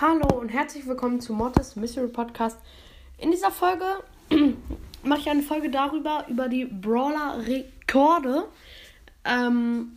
Hallo 0.00 0.40
und 0.40 0.48
herzlich 0.48 0.84
willkommen 0.88 1.20
zu 1.20 1.32
Mortis 1.32 1.76
Mystery 1.76 2.08
Podcast. 2.08 2.58
In 3.18 3.30
dieser 3.30 3.52
Folge 3.52 3.84
mache 5.04 5.20
ich 5.20 5.30
eine 5.30 5.42
Folge 5.42 5.70
darüber, 5.70 6.26
über 6.28 6.48
die 6.48 6.64
Brawler-Rekorde. 6.64 8.48
Ähm, 9.24 9.92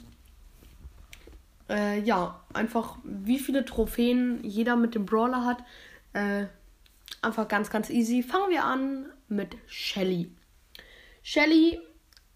äh, 1.70 2.00
ja, 2.02 2.44
einfach 2.54 2.98
wie 3.04 3.40
viele 3.40 3.66
Trophäen 3.66 4.44
jeder 4.44 4.76
mit 4.76 4.96
dem 4.96 5.06
Brawler 5.06 5.46
hat. 5.46 5.64
Äh, 6.14 6.48
einfach 7.22 7.48
ganz, 7.48 7.70
ganz 7.70 7.90
easy. 7.90 8.24
Fangen 8.24 8.50
wir 8.50 8.64
an 8.64 9.12
mit 9.28 9.58
Shelly. 9.68 10.32
Shelly, 11.24 11.80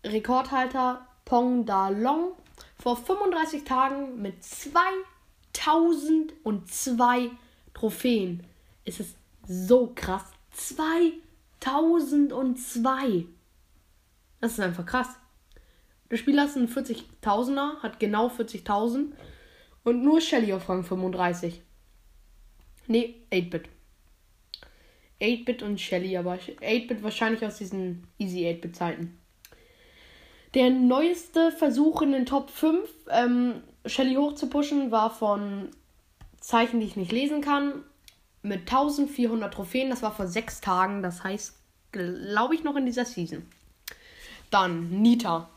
Rekordhalter 0.04 1.08
Pong 1.26 1.66
Da 1.66 1.90
Long, 1.90 2.32
vor 2.82 2.98
35 2.98 3.64
Tagen 3.64 4.22
mit 4.22 4.44
2002 4.44 7.32
Trophäen. 7.74 8.44
Es 8.86 9.00
ist 9.00 9.16
so 9.48 9.92
krass. 9.94 10.24
2002. 10.52 13.26
Das 14.42 14.54
ist 14.54 14.60
einfach 14.60 14.86
krass. 14.86 15.10
Der 16.12 16.18
Spieler 16.18 16.46
ist 16.46 16.56
ein 16.56 16.68
40.000er, 16.68 17.82
hat 17.82 18.00
genau 18.00 18.28
40.000 18.28 19.12
und 19.84 20.04
nur 20.04 20.22
Shelly 20.22 20.54
auf 20.54 20.68
Rang 20.68 20.84
35. 20.84 21.62
Nee, 22.88 23.16
8-Bit. 23.32 23.70
8-Bit 25.22 25.64
und 25.64 25.80
Shelly, 25.80 26.18
aber 26.18 26.34
8-Bit 26.34 27.04
wahrscheinlich 27.04 27.46
aus 27.46 27.58
diesen 27.58 28.08
Easy 28.18 28.48
8-Bit 28.48 28.76
Zeiten. 28.76 29.20
Der 30.56 30.72
neueste 30.72 31.52
Versuch 31.52 32.02
in 32.02 32.12
den 32.12 32.26
Top 32.26 32.50
5, 32.50 32.90
ähm, 33.12 33.62
Shelly 33.86 34.16
hochzupushen, 34.16 34.90
war 34.90 35.12
von 35.12 35.70
Zeichen, 36.40 36.80
die 36.80 36.88
ich 36.88 36.96
nicht 36.96 37.12
lesen 37.12 37.42
kann, 37.42 37.84
mit 38.42 38.62
1400 38.62 39.54
Trophäen. 39.54 39.92
Das 39.92 40.02
war 40.02 40.12
vor 40.12 40.26
sechs 40.26 40.62
Tagen, 40.62 41.04
das 41.04 41.24
heißt, 41.24 41.56
glaube 41.92 42.56
ich, 42.56 42.64
noch 42.64 42.76
in 42.76 42.88
dieser 42.88 43.06
Season. 43.06 43.46
Dann 44.50 44.90
Nita. 44.90 45.50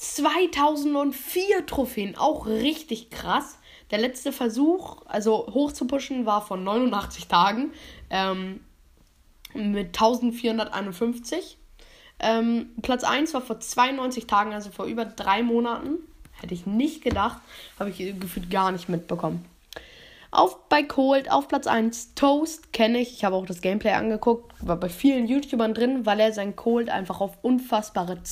2004 0.00 1.66
Trophäen, 1.66 2.16
auch 2.16 2.46
richtig 2.46 3.10
krass. 3.10 3.58
Der 3.90 3.98
letzte 3.98 4.32
Versuch, 4.32 5.04
also 5.04 5.46
hochzupushen, 5.52 6.24
war 6.24 6.40
von 6.40 6.64
89 6.64 7.28
Tagen 7.28 7.72
ähm, 8.08 8.60
mit 9.52 9.88
1451. 9.88 11.58
Ähm, 12.18 12.70
Platz 12.80 13.04
1 13.04 13.34
war 13.34 13.42
vor 13.42 13.60
92 13.60 14.26
Tagen, 14.26 14.54
also 14.54 14.70
vor 14.70 14.86
über 14.86 15.04
drei 15.04 15.42
Monaten. 15.42 15.98
Hätte 16.40 16.54
ich 16.54 16.64
nicht 16.64 17.04
gedacht, 17.04 17.42
habe 17.78 17.90
ich 17.90 17.98
gefühlt 18.18 18.50
gar 18.50 18.72
nicht 18.72 18.88
mitbekommen. 18.88 19.44
Auf 20.30 20.66
bei 20.70 20.82
Cold, 20.82 21.30
auf 21.30 21.46
Platz 21.46 21.66
1 21.66 22.14
Toast 22.14 22.72
kenne 22.72 23.00
ich. 23.00 23.12
Ich 23.12 23.24
habe 23.24 23.36
auch 23.36 23.44
das 23.44 23.60
Gameplay 23.60 23.92
angeguckt. 23.92 24.54
War 24.60 24.76
bei 24.76 24.88
vielen 24.88 25.26
YouTubern 25.26 25.74
drin, 25.74 26.06
weil 26.06 26.20
er 26.20 26.32
sein 26.32 26.56
Cold 26.56 26.88
einfach 26.88 27.20
auf 27.20 27.36
unfassbare 27.42 28.22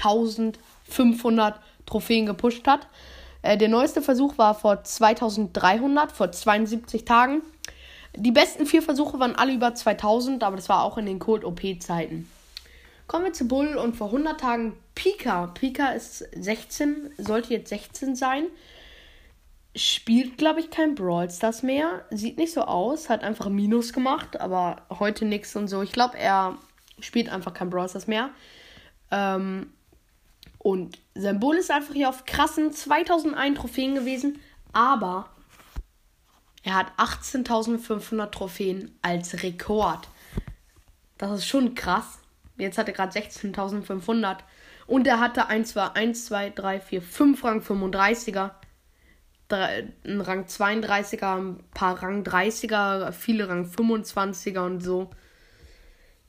2500 0.00 1.60
Trophäen 1.86 2.26
gepusht 2.26 2.66
hat. 2.66 2.86
Äh, 3.42 3.56
der 3.56 3.68
neueste 3.68 4.02
Versuch 4.02 4.38
war 4.38 4.54
vor 4.54 4.82
2300, 4.82 6.12
vor 6.12 6.32
72 6.32 7.04
Tagen. 7.04 7.42
Die 8.16 8.32
besten 8.32 8.66
vier 8.66 8.82
Versuche 8.82 9.18
waren 9.18 9.36
alle 9.36 9.52
über 9.52 9.74
2000, 9.74 10.42
aber 10.42 10.56
das 10.56 10.68
war 10.68 10.82
auch 10.82 10.98
in 10.98 11.06
den 11.06 11.18
Cold 11.20 11.44
OP-Zeiten. 11.44 12.28
Kommen 13.06 13.24
wir 13.24 13.32
zu 13.32 13.46
Bull 13.48 13.76
und 13.76 13.96
vor 13.96 14.08
100 14.08 14.40
Tagen 14.40 14.72
Pika. 14.94 15.48
Pika 15.48 15.90
ist 15.90 16.18
16, 16.18 17.10
sollte 17.18 17.54
jetzt 17.54 17.68
16 17.68 18.14
sein. 18.16 18.44
Spielt, 19.76 20.38
glaube 20.38 20.60
ich, 20.60 20.70
kein 20.70 20.96
Brawl 20.96 21.30
Stars 21.30 21.62
mehr. 21.62 22.04
Sieht 22.10 22.38
nicht 22.38 22.52
so 22.52 22.62
aus, 22.62 23.08
hat 23.08 23.22
einfach 23.22 23.48
Minus 23.48 23.92
gemacht, 23.92 24.40
aber 24.40 24.82
heute 24.90 25.24
nichts 25.24 25.54
und 25.54 25.68
so. 25.68 25.82
Ich 25.82 25.92
glaube, 25.92 26.18
er 26.18 26.58
spielt 26.98 27.28
einfach 27.28 27.54
kein 27.54 27.70
Brawl 27.70 27.88
Stars 27.88 28.08
mehr. 28.08 28.30
Ähm, 29.12 29.72
und 30.62 30.98
sein 31.14 31.40
Bull 31.40 31.56
ist 31.56 31.70
einfach 31.70 31.94
hier 31.94 32.10
auf 32.10 32.26
krassen 32.26 32.70
2001 32.70 33.58
Trophäen 33.58 33.94
gewesen, 33.94 34.38
aber 34.74 35.30
er 36.62 36.74
hat 36.74 36.92
18.500 36.98 38.30
Trophäen 38.30 38.94
als 39.00 39.42
Rekord. 39.42 40.06
Das 41.16 41.32
ist 41.32 41.46
schon 41.46 41.74
krass. 41.74 42.18
Jetzt 42.58 42.76
hat 42.76 42.88
er 42.88 42.92
gerade 42.92 43.18
16.500. 43.18 44.36
Und 44.86 45.06
er 45.06 45.18
hatte 45.18 45.46
1, 45.46 45.70
2, 45.70 45.86
1, 45.94 46.26
2, 46.26 46.50
3, 46.50 46.80
4, 46.80 47.02
5 47.02 47.44
Rang 47.44 47.60
35er. 47.60 48.50
Ein 49.48 50.20
Rang 50.20 50.44
32er, 50.44 51.38
ein 51.38 51.64
paar 51.72 52.02
Rang 52.02 52.22
30er, 52.22 53.12
viele 53.12 53.48
Rang 53.48 53.64
25er 53.64 54.60
und 54.60 54.80
so. 54.80 55.10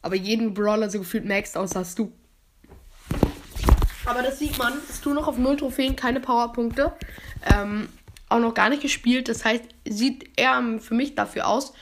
Aber 0.01 0.15
jeden 0.15 0.53
Brawler 0.53 0.89
so 0.89 0.99
gefühlt 0.99 1.25
maxed 1.25 1.57
aus 1.57 1.75
hast 1.75 1.99
du. 1.99 2.13
Aber 4.05 4.21
das 4.21 4.39
sieht 4.39 4.57
man. 4.57 4.73
Es 4.89 5.01
tun 5.01 5.15
noch 5.15 5.27
auf 5.27 5.37
0 5.37 5.57
Trophäen, 5.57 5.95
keine 5.95 6.19
Powerpunkte. 6.19 6.91
Ähm, 7.53 7.89
auch 8.29 8.39
noch 8.39 8.53
gar 8.53 8.69
nicht 8.69 8.81
gespielt. 8.81 9.29
Das 9.29 9.45
heißt, 9.45 9.63
sieht 9.85 10.29
er 10.37 10.61
für 10.79 10.93
mich 10.93 11.15
dafür 11.15 11.47
aus, 11.47 11.73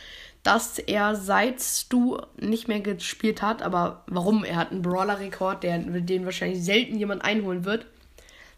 dass 0.44 0.80
er 0.80 1.16
seit 1.16 1.62
Stu 1.62 2.18
nicht 2.38 2.68
mehr 2.68 2.82
gespielt 2.82 3.42
hat. 3.42 3.62
Aber 3.62 4.04
warum? 4.08 4.44
Er 4.44 4.58
hat 4.58 4.72
einen 4.72 4.82
Brawler-Rekord, 4.82 5.64
den 5.64 6.26
wahrscheinlich 6.26 6.64
selten 6.64 6.98
jemand 6.98 7.24
einholen 7.24 7.66
wird. 7.66 7.86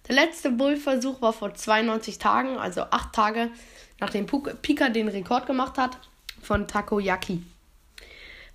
Der 0.07 0.15
letzte 0.15 0.51
Bull-Versuch 0.51 1.21
war 1.21 1.33
vor 1.33 1.53
92 1.53 2.17
Tagen, 2.17 2.57
also 2.57 2.81
8 2.81 3.13
Tage, 3.13 3.49
nachdem 3.99 4.25
Pika 4.25 4.89
den 4.89 5.07
Rekord 5.07 5.45
gemacht 5.45 5.77
hat, 5.77 5.97
von 6.41 6.67
Takoyaki. 6.67 7.43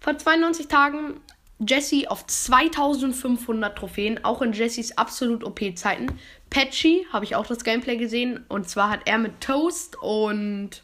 Vor 0.00 0.18
92 0.18 0.66
Tagen 0.66 1.20
Jesse 1.58 2.10
auf 2.10 2.26
2500 2.26 3.78
Trophäen, 3.78 4.22
auch 4.24 4.42
in 4.42 4.52
Jessys 4.52 4.98
absolut 4.98 5.44
OP-Zeiten. 5.44 6.18
Patchy, 6.50 7.06
habe 7.12 7.24
ich 7.24 7.34
auch 7.34 7.46
das 7.46 7.64
Gameplay 7.64 7.96
gesehen, 7.96 8.44
und 8.48 8.68
zwar 8.68 8.90
hat 8.90 9.00
er 9.06 9.18
mit 9.18 9.40
Toast 9.40 9.96
und 10.00 10.82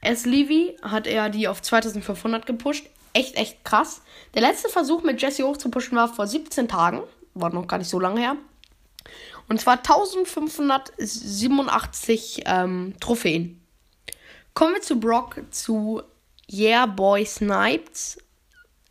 S. 0.00 0.26
Levy 0.26 0.76
hat 0.82 1.06
er 1.06 1.30
die 1.30 1.46
auf 1.48 1.62
2500 1.62 2.46
gepusht. 2.46 2.86
Echt, 3.12 3.36
echt 3.36 3.64
krass. 3.64 4.02
Der 4.34 4.42
letzte 4.42 4.68
Versuch 4.68 5.02
mit 5.02 5.20
Jesse 5.20 5.42
hochzupushen 5.44 5.96
war 5.96 6.12
vor 6.12 6.26
17 6.26 6.68
Tagen. 6.68 7.02
War 7.34 7.50
noch 7.50 7.66
gar 7.66 7.78
nicht 7.78 7.88
so 7.88 7.98
lange 7.98 8.20
her. 8.20 8.36
Und 9.48 9.60
zwar 9.60 9.78
1587 9.78 12.42
ähm, 12.46 12.94
Trophäen. 13.00 13.60
Kommen 14.54 14.74
wir 14.74 14.82
zu 14.82 15.00
Brock, 15.00 15.42
zu 15.50 16.02
Yeah 16.50 16.86
Boy 16.86 17.24
Snipes. 17.24 18.18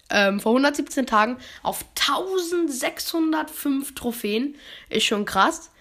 Ähm, 0.10 0.40
vor 0.40 0.52
117 0.52 1.06
Tagen 1.06 1.38
auf 1.64 1.86
1605 2.00 3.96
Trophäen. 3.96 4.56
Ist 4.90 5.06
schon 5.06 5.26
krass. 5.26 5.72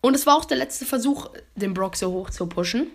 Und 0.00 0.14
es 0.14 0.26
war 0.26 0.36
auch 0.36 0.44
der 0.44 0.56
letzte 0.56 0.86
Versuch, 0.86 1.28
den 1.56 1.74
Brock 1.74 1.96
so 1.96 2.12
hoch 2.12 2.30
zu 2.30 2.46
pushen. 2.46 2.90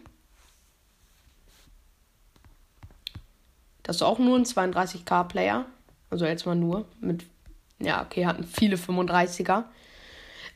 Das 3.84 3.98
ist 3.98 4.02
auch 4.02 4.20
nur 4.20 4.38
ein 4.38 4.46
32k-Player. 4.46 5.66
Also 6.10 6.26
jetzt 6.26 6.46
mal 6.46 6.56
nur. 6.56 6.86
Mit, 7.00 7.26
ja, 7.80 8.04
okay, 8.04 8.26
hatten 8.26 8.44
viele 8.44 8.78
35er. 8.78 9.66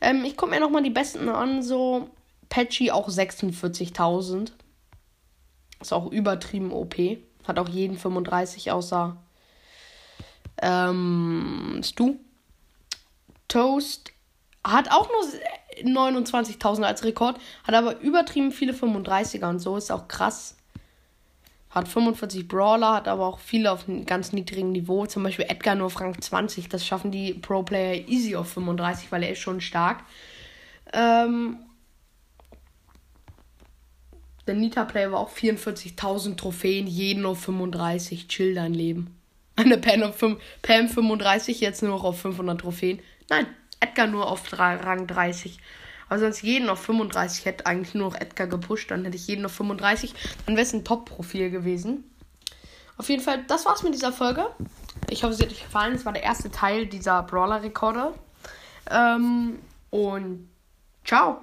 Ähm, 0.00 0.24
ich 0.24 0.36
gucke 0.36 0.50
mir 0.50 0.60
nochmal 0.60 0.82
die 0.82 0.90
besten 0.90 1.28
an. 1.28 1.62
So, 1.62 2.10
Patchy 2.48 2.90
auch 2.90 3.08
46.000. 3.08 4.52
Ist 5.80 5.92
auch 5.92 6.10
übertrieben 6.10 6.72
OP. 6.72 6.96
Hat 7.46 7.58
auch 7.58 7.68
jeden 7.68 7.98
35 7.98 8.72
außer 8.72 9.16
ähm, 10.62 11.80
Stu. 11.84 12.16
Toast 13.48 14.12
hat 14.64 14.90
auch 14.90 15.08
nur 15.08 15.92
29.000 16.02 16.82
als 16.82 17.04
Rekord. 17.04 17.38
Hat 17.64 17.74
aber 17.74 18.00
übertrieben 18.00 18.52
viele 18.52 18.72
35er 18.72 19.48
und 19.48 19.60
so. 19.60 19.76
Ist 19.76 19.92
auch 19.92 20.08
krass 20.08 20.56
hat 21.76 21.88
45 21.88 22.48
Brawler, 22.48 22.94
hat 22.94 23.06
aber 23.06 23.26
auch 23.26 23.38
viele 23.38 23.70
auf 23.70 23.86
einem 23.86 24.06
ganz 24.06 24.32
niedrigen 24.32 24.72
Niveau. 24.72 25.04
Zum 25.04 25.22
Beispiel 25.22 25.44
Edgar 25.46 25.74
nur 25.74 25.86
auf 25.88 26.00
Rang 26.00 26.18
20. 26.18 26.70
Das 26.70 26.86
schaffen 26.86 27.10
die 27.10 27.34
Pro-Player 27.34 28.08
easy 28.08 28.34
auf 28.34 28.48
35, 28.48 29.12
weil 29.12 29.22
er 29.22 29.32
ist 29.32 29.40
schon 29.40 29.60
stark. 29.60 30.02
Ähm, 30.94 31.58
der 34.46 34.54
Nita-Player 34.54 35.12
war 35.12 35.20
auch 35.20 35.30
44.000 35.30 36.36
Trophäen, 36.38 36.86
jeden 36.86 37.26
auf 37.26 37.40
35. 37.40 38.26
Chill 38.26 38.54
dein 38.54 38.72
Leben. 38.72 39.14
Eine 39.56 39.78
Pam, 39.78 40.02
auf 40.02 40.16
5, 40.16 40.38
Pam 40.62 40.88
35, 40.88 41.60
jetzt 41.60 41.82
nur 41.82 41.92
noch 41.92 42.04
auf 42.04 42.20
500 42.20 42.60
Trophäen. 42.60 43.00
Nein, 43.30 43.46
Edgar 43.80 44.06
nur 44.06 44.30
auf 44.30 44.42
Rang 44.52 45.06
30. 45.06 45.58
Aber 46.08 46.20
sonst 46.20 46.42
jeden 46.42 46.68
auf 46.68 46.80
35 46.82 47.44
hätte 47.46 47.66
eigentlich 47.66 47.94
nur 47.94 48.10
noch 48.10 48.20
Edgar 48.20 48.46
gepusht. 48.46 48.90
Dann 48.90 49.04
hätte 49.04 49.16
ich 49.16 49.26
jeden 49.26 49.44
auf 49.44 49.52
35. 49.52 50.14
Dann 50.44 50.56
wäre 50.56 50.66
es 50.66 50.72
ein 50.72 50.84
Top-Profil 50.84 51.50
gewesen. 51.50 52.04
Auf 52.96 53.08
jeden 53.08 53.22
Fall, 53.22 53.44
das 53.48 53.66
war's 53.66 53.82
mit 53.82 53.94
dieser 53.94 54.12
Folge. 54.12 54.46
Ich 55.10 55.24
hoffe, 55.24 55.34
es 55.34 55.40
hat 55.40 55.50
euch 55.50 55.64
gefallen. 55.64 55.94
Es 55.94 56.04
war 56.04 56.12
der 56.12 56.22
erste 56.22 56.50
Teil 56.50 56.86
dieser 56.86 57.22
Brawler-Rekorde. 57.24 58.14
Ähm, 58.90 59.58
und 59.90 60.48
ciao. 61.04 61.42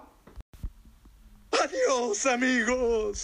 Adios, 1.51 2.25
amigos. 2.25 3.21